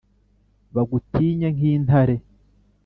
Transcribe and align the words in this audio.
Bagutinye 0.75 1.47
nk'intare 1.55 2.15